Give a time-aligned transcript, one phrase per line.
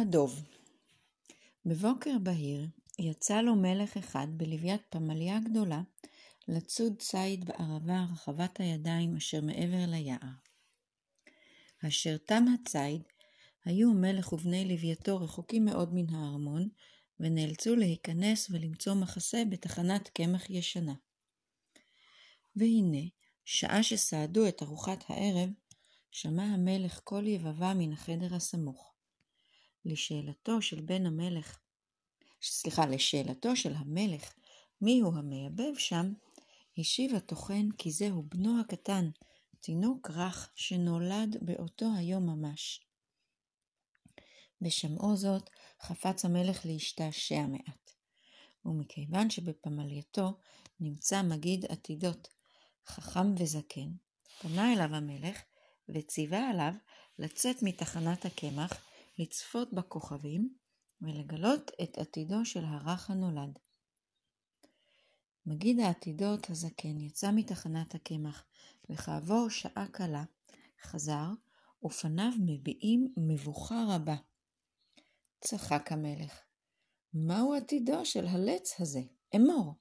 [0.00, 0.42] הדוב
[1.64, 2.66] בבוקר בהיר
[2.98, 5.82] יצא לו מלך אחד בלוויית פמליה גדולה
[6.48, 10.18] לצוד ציד בערבה רחבת הידיים אשר מעבר ליער.
[11.86, 13.02] אשר תם הציד,
[13.64, 16.68] היו המלך ובני לווייתו רחוקים מאוד מן הארמון,
[17.20, 20.94] ונאלצו להיכנס ולמצוא מחסה בתחנת קמח ישנה.
[22.56, 23.06] והנה,
[23.44, 25.50] שעה שסעדו את ארוחת הערב,
[26.10, 28.97] שמע המלך קול יבבה מן החדר הסמוך.
[29.88, 31.60] לשאלתו של בן המלך,
[32.42, 34.34] סליחה, לשאלתו של המלך,
[34.80, 36.12] מיהו המייבב שם,
[36.78, 39.10] השיב הטוחן כי זהו בנו הקטן,
[39.60, 42.80] תינוק רך שנולד באותו היום ממש.
[44.62, 47.90] בשמעו זאת, חפץ המלך להשתעשע מעט.
[48.64, 50.38] ומכיוון שבפמלייתו
[50.80, 52.28] נמצא מגיד עתידות,
[52.86, 53.88] חכם וזקן,
[54.40, 55.42] פנה אליו המלך
[55.88, 56.72] וציווה עליו
[57.18, 58.87] לצאת מתחנת הקמח,
[59.18, 60.54] לצפות בכוכבים
[61.00, 63.58] ולגלות את עתידו של הרך הנולד.
[65.46, 68.44] מגיד העתידות הזקן יצא מתחנת הקמח,
[68.90, 70.24] וכעבור שעה קלה
[70.82, 71.26] חזר,
[71.84, 74.16] ופניו מביעים מבוכה רבה.
[75.40, 76.40] צחק המלך,
[77.14, 79.00] מהו עתידו של הלץ הזה?
[79.36, 79.74] אמור.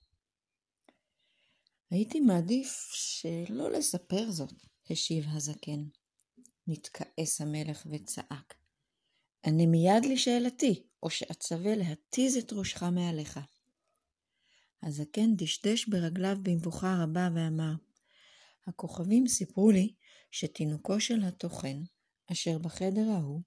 [1.89, 4.53] הייתי מעדיף שלא לספר זאת,
[4.89, 5.83] השיב הזקן.
[6.67, 8.56] נתכעס המלך וצעק,
[9.47, 13.39] אני מיד לשאלתי, או שאצווה להתיז את ראשך מעליך.
[14.83, 17.73] הזקן דשדש ברגליו במבוכה רבה ואמר,
[18.67, 19.93] הכוכבים סיפרו לי
[20.31, 21.81] שתינוקו של הטוחן,
[22.31, 23.41] אשר בחדר ההוא,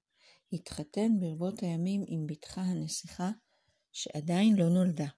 [0.53, 3.31] התחתן ברבות הימים עם בתך הנסיכה,
[3.93, 5.09] שעדיין לא נולדה.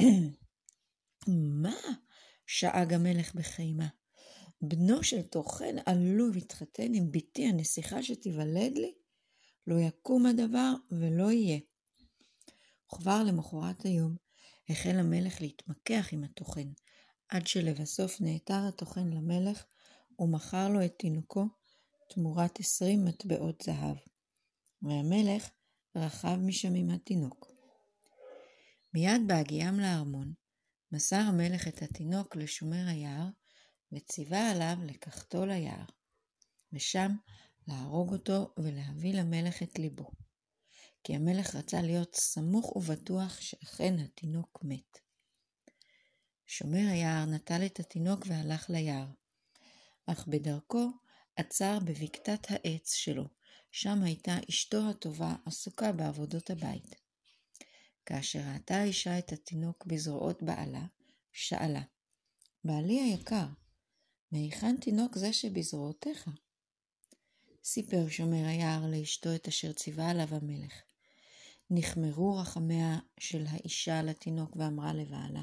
[1.62, 1.76] מה?
[2.46, 3.88] שאג המלך בחימה.
[4.60, 9.03] בנו של טוחן עלוב התחתן עם בתי הנסיכה שתיוולד לי?
[9.66, 11.58] לא יקום הדבר ולא יהיה.
[12.86, 14.16] וכבר למחרת היום
[14.68, 16.68] החל המלך להתמקח עם הטוחן,
[17.28, 19.64] עד שלבסוף נעתר הטוחן למלך
[20.18, 21.48] ומכר לו את תינוקו
[22.08, 23.96] תמורת עשרים מטבעות זהב.
[24.82, 25.50] והמלך
[25.96, 27.50] רכב משם עם התינוק.
[28.94, 30.32] מיד בהגיעם לארמון,
[30.92, 33.26] מסר המלך את התינוק לשומר היער,
[33.92, 35.84] וציווה עליו לקחתו ליער.
[36.72, 37.10] ושם
[37.68, 40.10] להרוג אותו ולהביא למלך את ליבו.
[41.04, 44.98] כי המלך רצה להיות סמוך ובטוח שאכן התינוק מת.
[46.46, 49.06] שומר היער נטל את התינוק והלך ליער,
[50.06, 50.90] אך בדרכו
[51.36, 53.28] עצר בבקתת העץ שלו,
[53.70, 56.94] שם הייתה אשתו הטובה עסוקה בעבודות הבית.
[58.06, 60.86] כאשר ראתה האישה את התינוק בזרועות בעלה,
[61.32, 61.82] שאלה,
[62.64, 63.46] בעלי היקר,
[64.32, 66.30] מהיכן תינוק זה שבזרועותיך?
[67.66, 70.72] סיפר שומר היער לאשתו את אשר ציווה עליו המלך.
[71.70, 75.42] נחמרו רחמיה של האישה לתינוק ואמרה לבעלה,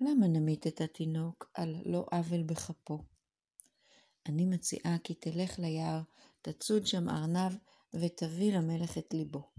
[0.00, 2.98] למה נמית את התינוק על לא עוול בכפו?
[4.26, 6.00] אני מציעה כי תלך ליער,
[6.42, 7.52] תצוד שם ארנב,
[7.94, 9.50] ותביא למלך את ליבו.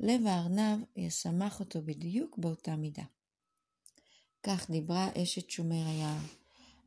[0.00, 3.04] לב הארנב ישמח אותו בדיוק באותה מידה.
[4.42, 6.18] כך דיברה אשת שומר היער,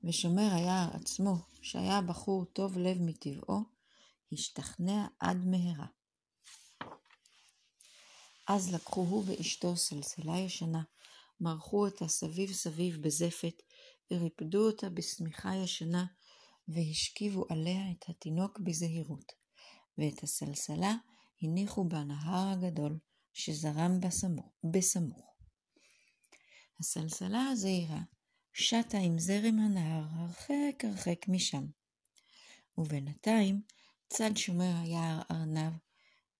[0.05, 3.59] ושומר היער עצמו, שהיה בחור טוב לב מטבעו,
[4.31, 5.87] השתכנע עד מהרה.
[8.47, 10.83] אז לקחו הוא ואשתו סלסלה ישנה,
[11.41, 13.53] מרחו אותה סביב סביב בזפת,
[14.11, 16.05] וריפדו אותה בשמיכה ישנה,
[16.67, 19.31] והשכיבו עליה את התינוק בזהירות,
[19.97, 20.95] ואת הסלסלה
[21.41, 22.99] הניחו בנהר הגדול
[23.33, 23.99] שזרם
[24.63, 25.35] בסמוך.
[26.79, 28.01] הסלסלה הזעירה
[28.57, 31.65] שטה עם זרם הנהר הרחק הרחק משם.
[32.77, 33.61] ובינתיים
[34.09, 35.73] צד שומר היער ארנב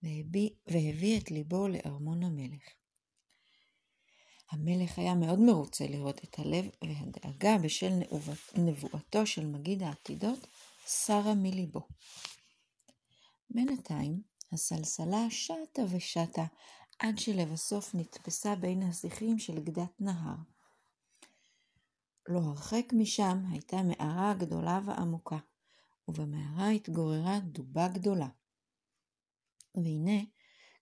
[0.03, 2.64] והביא, והביא את ליבו לארמון המלך.
[4.52, 7.92] המלך היה מאוד מרוצה לראות את הלב, והדאגה בשל
[8.58, 10.48] נבואתו של מגיד העתידות
[10.86, 11.88] סרה מליבו.
[13.50, 16.45] בינתיים הסלסלה שטה ושטה
[17.00, 20.55] עד שלבסוף נתפסה בין השיחים של גדת נהר.
[22.30, 25.38] לא הרחק משם הייתה מערה גדולה ועמוקה,
[26.07, 28.27] ובמערה התגוררה דובה גדולה.
[29.75, 30.22] והנה,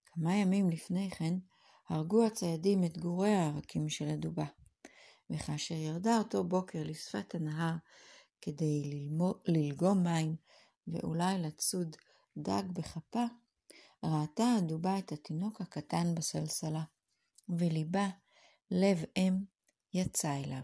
[0.06, 1.34] כמה ימים לפני כן,
[1.90, 4.46] הרגו הציידים את גורי הרקים של הדובה.
[5.30, 7.76] וכאשר ירדה אותו בוקר לשפת הנהר
[8.42, 9.10] כדי
[9.48, 10.36] ללגום מים
[10.88, 11.96] ואולי לצוד
[12.38, 13.26] דג בכפה,
[14.04, 16.84] ראתה הדובה את התינוק הקטן בסלסלה,
[17.50, 18.10] וליבה,
[18.72, 19.34] לב אם,
[19.94, 20.64] יצא אליו.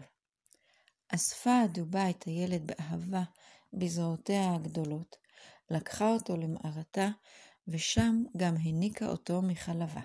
[1.14, 3.22] אספה הדובה את הילד באהבה
[3.72, 5.16] בזרועותיה הגדולות,
[5.70, 7.08] לקחה אותו למערתה
[7.68, 10.00] ושם גם הניקה אותו מחלבה.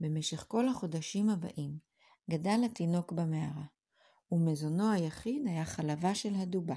[0.00, 1.78] במשך כל החודשים הבאים
[2.30, 3.64] גדל התינוק במערה,
[4.32, 6.76] ומזונו היחיד היה חלבה של הדובה.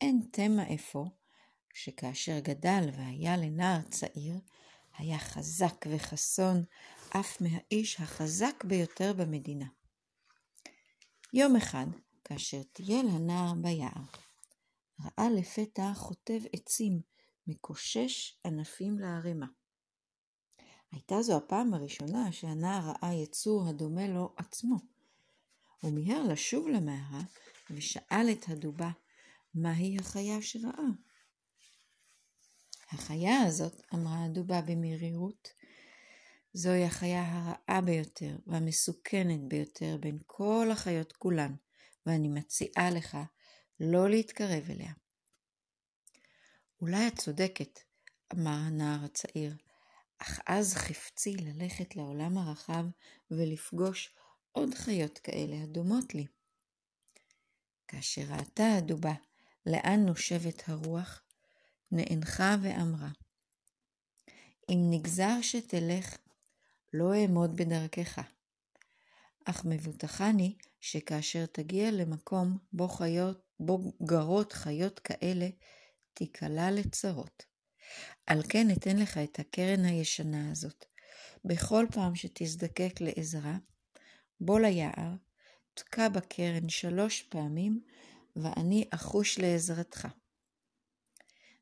[0.00, 1.06] אין תמה אפוא
[1.74, 4.38] שכאשר גדל והיה לנער צעיר,
[4.98, 6.64] היה חזק וחסון,
[7.10, 9.66] אף מהאיש החזק ביותר במדינה.
[11.36, 11.86] יום אחד,
[12.24, 14.02] כאשר טייל הנער ביער,
[15.00, 17.00] ראה לפתע חוטב עצים,
[17.46, 19.46] מקושש ענפים לערימה.
[20.92, 24.76] הייתה זו הפעם הראשונה שהנער ראה יצור הדומה לו עצמו.
[25.80, 27.22] הוא מיהר לשוב למערה
[27.70, 28.90] ושאל את הדובה
[29.54, 30.88] מהי החיה שראה.
[32.90, 35.48] החיה הזאת, אמרה הדובה במרירות,
[36.56, 41.54] זוהי החיה הרעה ביותר והמסוכנת ביותר בין כל החיות כולן,
[42.06, 43.18] ואני מציעה לך
[43.80, 44.92] לא להתקרב אליה.
[46.80, 47.78] אולי את צודקת,
[48.32, 49.56] אמר הנער הצעיר,
[50.18, 52.84] אך אז חפצי ללכת לעולם הרחב
[53.30, 54.14] ולפגוש
[54.52, 56.26] עוד חיות כאלה הדומות לי.
[57.88, 59.14] כאשר ראתה הדובה
[59.66, 61.22] לאן נושבת הרוח,
[61.92, 63.08] נאנחה ואמרה,
[64.70, 66.16] אם נגזר שתלך,
[66.96, 68.20] לא אעמוד בדרכך.
[69.44, 75.48] אך מבוטחני שכאשר תגיע למקום בו, חיות, בו גרות חיות כאלה,
[76.14, 77.42] תיקלע לצרות.
[78.26, 80.84] על כן אתן לך את הקרן הישנה הזאת.
[81.44, 83.56] בכל פעם שתזדקק לעזרה,
[84.40, 85.14] בוא ליער,
[85.74, 87.80] תקע בקרן שלוש פעמים,
[88.36, 90.08] ואני אחוש לעזרתך.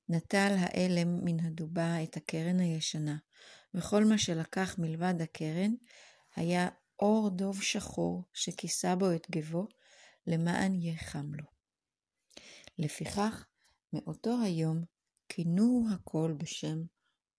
[0.08, 3.17] נטל האלם מן הדובה את הקרן הישנה,
[3.75, 5.75] וכל מה שלקח מלבד הקרן
[6.37, 6.69] היה
[7.01, 9.67] אור דוב שחור שכיסה בו את גבו,
[10.27, 11.45] למען יהיה חם לו.
[12.79, 13.45] לפיכך,
[13.93, 14.85] מאותו היום
[15.29, 16.83] כינו הכל בשם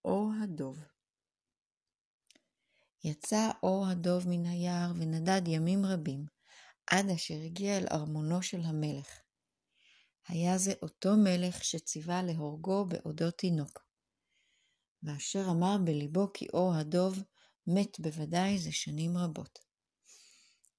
[0.06, 0.80] אור הדוב.
[3.04, 6.26] יצא אור הדוב מן היער ונדד ימים רבים,
[6.88, 9.20] עד אשר הגיע אל ארמונו של המלך.
[10.28, 13.93] היה זה אותו מלך שציווה להורגו בעודו תינוק.
[15.04, 17.24] ואשר אמר בליבו כי אור הדוב
[17.68, 19.60] מת בוודאי זה שנים רבות.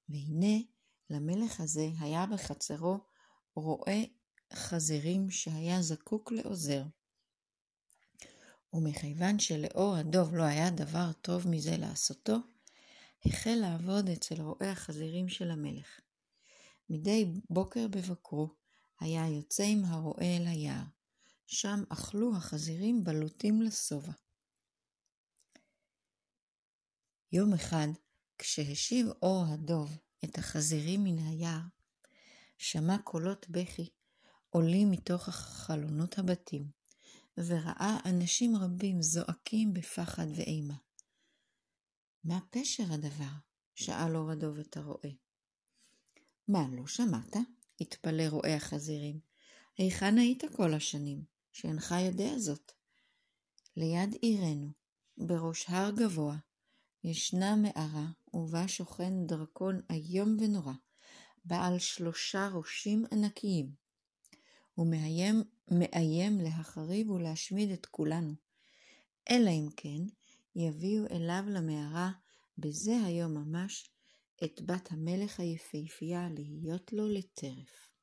[0.09, 0.57] והנה
[1.11, 2.99] למלך הזה היה בחצרו
[3.57, 4.01] רועה
[4.53, 6.83] חזירים שהיה זקוק לעוזר.
[8.73, 12.37] ומכיוון שלאור הדוב לא היה דבר טוב מזה לעשותו,
[13.27, 16.01] החל לעבוד אצל רועי החזירים של המלך.
[16.91, 18.49] מדי בוקר בבקרו
[19.01, 20.85] היה יוצא עם הרועה אל היער,
[21.47, 24.13] שם אכלו החזירים בלוטים לשובע.
[27.33, 27.89] יום אחד,
[28.39, 31.61] כשהשיב אור הדוב את החזירים מן היער,
[32.59, 33.91] שמע קולות בכי
[34.51, 36.71] עולים מתוך חלונות הבתים,
[37.39, 40.75] וראה אנשים רבים זועקים בפחד ואימה.
[42.25, 43.33] מה פשר הדבר?
[43.75, 45.11] שאל אור הדוב את הרועה.
[46.49, 47.37] מה, לא שמעת?
[47.81, 49.21] התפלא רועה החזירים.
[49.79, 51.25] היכן היית כל השנים,
[51.55, 52.73] שאינך יודע זאת?
[53.77, 54.69] ליד עירנו,
[55.19, 56.37] בראש הר גבוה,
[57.05, 60.73] ישנה מערה ובה שוכן דרקון איום ונורא,
[61.45, 63.73] בעל שלושה ראשים ענקיים.
[64.75, 68.35] הוא מאיים, מאיים להחריב ולהשמיד את כולנו.
[69.31, 70.03] אלא אם כן,
[70.57, 72.11] יביאו אליו למערה
[72.59, 73.91] בזה היום ממש
[74.45, 77.94] את בת המלך היפהפייה להיות לו לטרף.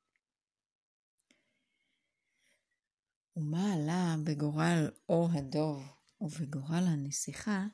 [3.36, 5.84] ומה עלה בגורל אור הדוב
[6.22, 7.66] ובגורל הנסיכה,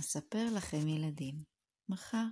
[0.00, 1.34] אספר לכם ילדים
[1.88, 2.26] מחר.